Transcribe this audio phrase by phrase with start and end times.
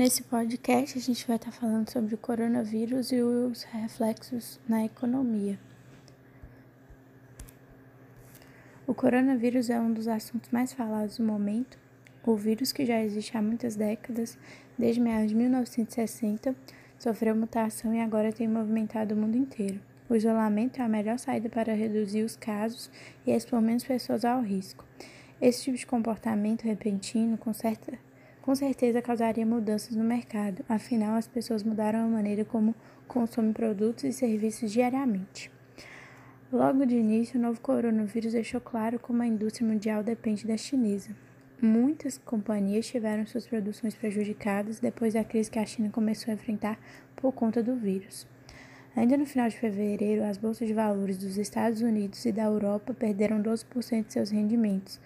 [0.00, 5.60] Nesse podcast, a gente vai estar falando sobre o coronavírus e os reflexos na economia.
[8.86, 11.78] O coronavírus é um dos assuntos mais falados no momento.
[12.24, 14.38] O vírus, que já existe há muitas décadas,
[14.78, 16.56] desde meados de 1960,
[16.98, 19.82] sofreu mutação e agora tem movimentado o mundo inteiro.
[20.08, 22.90] O isolamento é a melhor saída para reduzir os casos
[23.26, 24.82] e expor menos pessoas ao risco.
[25.42, 27.98] Esse tipo de comportamento repentino, com certa
[28.42, 32.74] com certeza causaria mudanças no mercado, afinal, as pessoas mudaram a maneira como
[33.06, 35.50] consomem produtos e serviços diariamente.
[36.52, 41.10] Logo de início, o novo coronavírus deixou claro como a indústria mundial depende da chinesa.
[41.62, 46.78] Muitas companhias tiveram suas produções prejudicadas depois da crise que a China começou a enfrentar
[47.14, 48.26] por conta do vírus.
[48.96, 52.92] Ainda no final de fevereiro, as bolsas de valores dos Estados Unidos e da Europa
[52.92, 54.98] perderam 12% de seus rendimentos,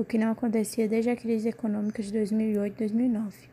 [0.00, 3.48] o que não acontecia desde a crise econômica de 2008 e 2009.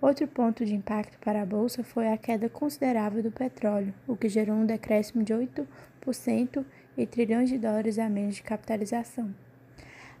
[0.00, 4.30] Outro ponto de impacto para a bolsa foi a queda considerável do petróleo, o que
[4.30, 6.64] gerou um decréscimo de 8%
[6.96, 9.34] e trilhões de dólares a menos de capitalização.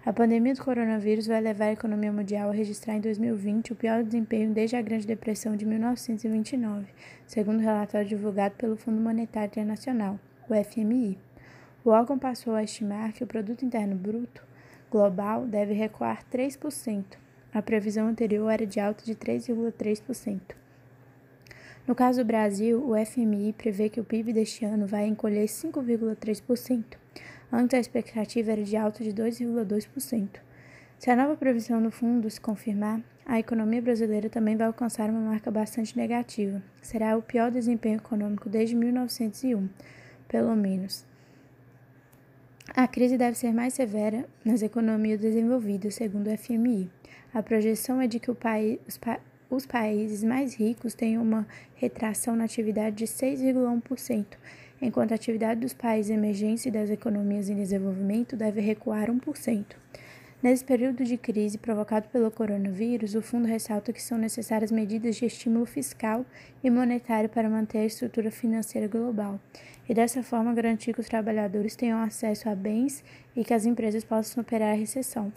[0.04, 4.02] A pandemia do coronavírus vai levar a economia mundial a registrar em 2020 o pior
[4.02, 6.86] desempenho desde a Grande Depressão de 1929,
[7.26, 11.18] segundo o relatório divulgado pelo Fundo Monetário Internacional, o FMI.
[11.82, 14.49] O órgão passou a estimar que o produto interno bruto
[14.90, 17.04] global deve recuar 3%.
[17.52, 20.40] A previsão anterior era de alta de 3,3%.
[21.86, 26.84] No caso do Brasil, o FMI prevê que o PIB deste ano vai encolher 5,3%.
[27.50, 30.28] Antes, a expectativa era de alta de 2,2%.
[30.98, 35.20] Se a nova previsão do fundo se confirmar, a economia brasileira também vai alcançar uma
[35.20, 36.62] marca bastante negativa.
[36.82, 39.68] Será o pior desempenho econômico desde 1901,
[40.28, 41.04] pelo menos.
[42.74, 46.88] A crise deve ser mais severa nas economias desenvolvidas, segundo o FMI.
[47.34, 48.36] A projeção é de que os,
[48.96, 49.18] pa,
[49.50, 54.24] os países mais ricos tenham uma retração na atividade de 6,1%,
[54.80, 59.64] enquanto a atividade dos países emergentes e das economias em desenvolvimento deve recuar 1%.
[60.42, 65.26] Nesse período de crise provocado pelo coronavírus, o fundo ressalta que são necessárias medidas de
[65.26, 66.24] estímulo fiscal
[66.64, 69.38] e monetário para manter a estrutura financeira global
[69.86, 73.04] e dessa forma garantir que os trabalhadores tenham acesso a bens
[73.36, 75.30] e que as empresas possam superar a recessão.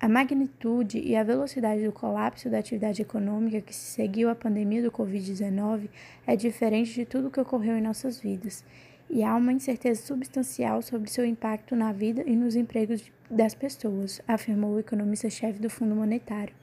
[0.00, 4.80] A magnitude e a velocidade do colapso da atividade econômica que se seguiu à pandemia
[4.80, 5.90] do Covid-19
[6.26, 8.64] é diferente de tudo o que ocorreu em nossas vidas,
[9.12, 14.22] e há uma incerteza substancial sobre seu impacto na vida e nos empregos das pessoas,
[14.26, 16.54] afirmou o economista-chefe do Fundo Monetário,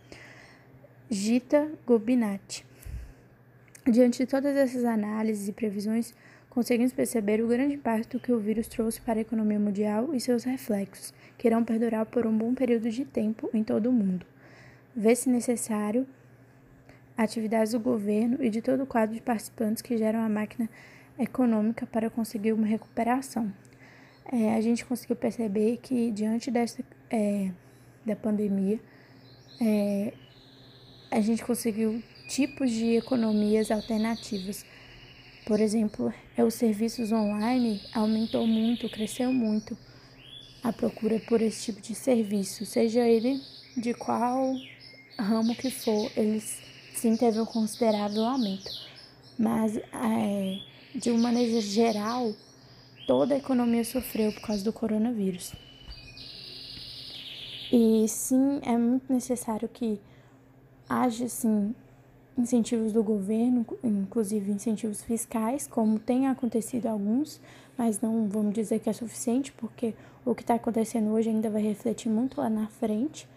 [1.11, 2.65] Gita Gobinati.
[3.85, 6.15] Diante de todas essas análises e previsões,
[6.49, 10.43] conseguimos perceber o grande impacto que o vírus trouxe para a economia mundial e seus
[10.43, 14.25] reflexos, que irão perdurar por um bom período de tempo em todo o mundo.
[14.95, 16.05] Vê-se necessário
[17.15, 20.67] atividades do governo e de todo o quadro de participantes que geram a máquina
[21.19, 23.51] econômica para conseguir uma recuperação.
[24.31, 27.51] É, a gente conseguiu perceber que diante dessa é,
[28.05, 28.79] da pandemia,
[29.61, 30.13] é,
[31.11, 34.65] a gente conseguiu tipos de economias alternativas
[35.49, 39.75] por exemplo, é, os serviços online aumentou muito, cresceu muito
[40.61, 43.41] a procura por esse tipo de serviço, seja ele
[43.75, 44.53] de qual
[45.17, 46.61] ramo que for, eles
[46.93, 48.69] sim teve um considerável aumento.
[49.39, 50.59] Mas, é,
[50.93, 52.33] de uma maneira geral,
[53.07, 55.53] toda a economia sofreu por causa do coronavírus.
[57.71, 59.99] E sim, é muito necessário que
[60.87, 61.75] haja, sim,
[62.37, 67.39] incentivos do governo, inclusive incentivos fiscais, como tem acontecido alguns,
[67.77, 69.93] mas não vamos dizer que é suficiente, porque
[70.25, 73.27] o que está acontecendo hoje ainda vai refletir muito lá na frente.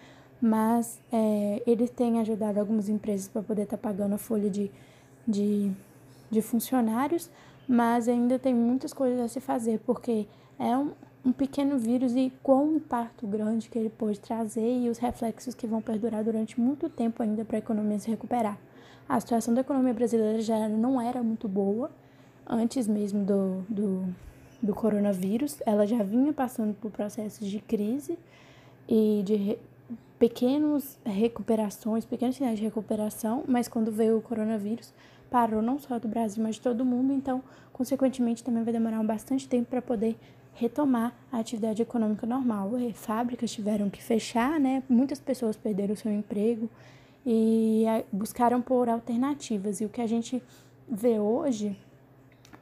[0.40, 4.70] Mas é, ele tem ajudado algumas empresas para poder estar tá pagando a folha de,
[5.26, 5.70] de,
[6.32, 7.30] de funcionários,
[7.68, 10.26] mas ainda tem muitas coisas a se fazer, porque
[10.58, 10.92] é um,
[11.24, 15.66] um pequeno vírus e quão impacto grande que ele pode trazer e os reflexos que
[15.66, 18.58] vão perdurar durante muito tempo ainda para a economia se recuperar.
[19.06, 21.90] A situação da economia brasileira já não era muito boa
[22.46, 24.14] antes mesmo do, do,
[24.62, 25.60] do coronavírus.
[25.66, 28.18] Ela já vinha passando por processos de crise
[28.88, 29.58] e de re,
[30.18, 34.94] pequenas recuperações, pequenos sinais de recuperação, mas quando veio o coronavírus,
[35.32, 37.42] parou não só do Brasil, mas de todo mundo, então,
[37.72, 40.14] consequentemente, também vai demorar bastante tempo para poder
[40.52, 42.78] retomar a atividade econômica normal.
[42.78, 44.82] E fábricas tiveram que fechar, né?
[44.88, 46.68] Muitas pessoas perderam seu emprego,
[47.24, 49.80] e buscaram por alternativas.
[49.80, 50.42] E o que a gente
[50.88, 51.76] vê hoje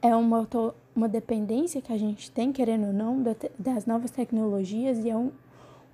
[0.01, 0.47] é uma,
[0.95, 3.21] uma dependência que a gente tem, querendo ou não,
[3.57, 5.31] das novas tecnologias e é um,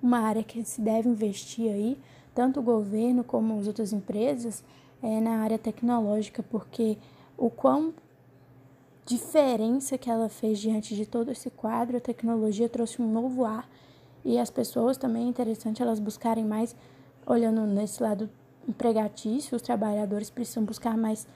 [0.02, 1.98] uma área que se deve investir aí,
[2.34, 4.62] tanto o governo como as outras empresas
[5.02, 6.98] é, na área tecnológica, porque
[7.36, 7.94] o quão
[9.06, 13.68] diferença que ela fez diante de todo esse quadro, a tecnologia trouxe um novo ar
[14.24, 16.76] e as pessoas também é interessante elas buscarem mais,
[17.26, 18.28] olhando nesse lado
[18.68, 21.26] empregatício, os trabalhadores precisam buscar mais,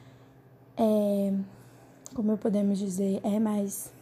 [0.77, 1.33] é,
[2.15, 3.93] como podemos dizer, é mais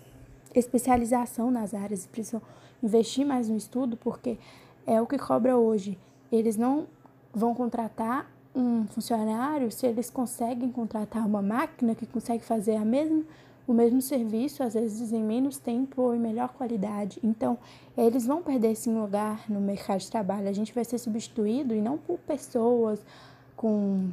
[0.53, 2.43] especialização nas áreas, precisam
[2.83, 4.39] investir mais no estudo, porque
[4.87, 5.97] é o que cobra hoje.
[6.33, 6.89] Eles não
[7.33, 13.23] vão contratar um funcionário se eles conseguem contratar uma máquina que consegue fazer a mesma,
[13.67, 17.21] o mesmo serviço, às vezes em menos tempo ou em melhor qualidade.
[17.23, 17.57] Então,
[17.97, 20.49] eles vão perder esse lugar no mercado de trabalho.
[20.49, 23.01] A gente vai ser substituído e não por pessoas
[23.57, 24.11] com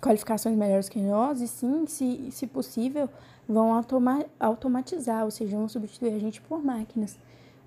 [0.00, 3.08] qualificações melhores que nós, e sim, se, se possível,
[3.46, 7.18] vão automa automatizar, ou seja, vão substituir a gente por máquinas.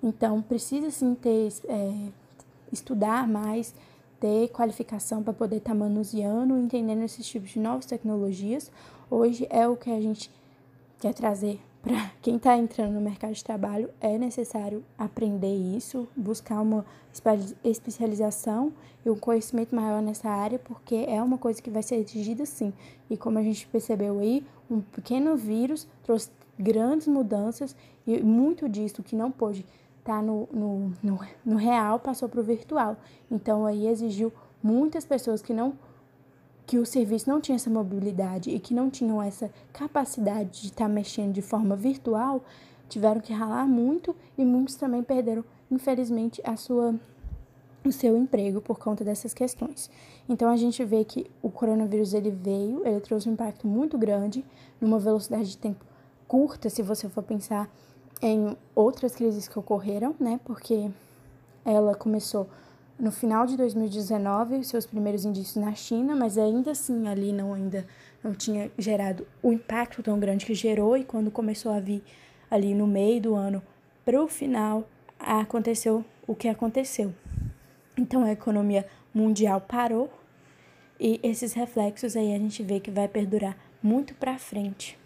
[0.02, 2.08] Então, precisa sim ter, é,
[2.72, 3.74] estudar mais,
[4.24, 8.72] ter qualificação para poder estar tá manuseando, entendendo esses tipos de novas tecnologias.
[9.10, 10.30] Hoje é o que a gente
[10.98, 13.90] quer trazer para quem está entrando no mercado de trabalho.
[14.00, 16.86] É necessário aprender isso, buscar uma
[17.62, 18.72] especialização
[19.04, 22.72] e um conhecimento maior nessa área, porque é uma coisa que vai ser exigida sim.
[23.10, 27.76] E como a gente percebeu aí, um pequeno vírus trouxe grandes mudanças
[28.06, 29.66] e muito disso que não pôde
[30.04, 32.96] tá no, no, no, no real passou para o virtual.
[33.30, 35.74] Então aí exigiu muitas pessoas que não
[36.66, 40.84] que o serviço não tinha essa mobilidade e que não tinham essa capacidade de estar
[40.84, 42.42] tá mexendo de forma virtual,
[42.88, 46.94] tiveram que ralar muito e muitos também perderam, infelizmente, a sua
[47.84, 49.90] o seu emprego por conta dessas questões.
[50.26, 54.42] Então a gente vê que o coronavírus ele veio, ele trouxe um impacto muito grande
[54.80, 55.84] numa velocidade de tempo
[56.26, 57.70] curta, se você for pensar
[58.22, 60.40] em outras crises que ocorreram, né?
[60.44, 60.90] Porque
[61.64, 62.48] ela começou
[62.98, 67.86] no final de 2019, seus primeiros indícios na China, mas ainda assim ali não ainda
[68.22, 72.02] não tinha gerado o impacto tão grande que gerou e quando começou a vir
[72.50, 73.62] ali no meio do ano
[74.04, 74.88] para o final
[75.18, 77.12] aconteceu o que aconteceu.
[77.96, 80.10] Então a economia mundial parou
[80.98, 84.98] e esses reflexos aí a gente vê que vai perdurar muito para frente.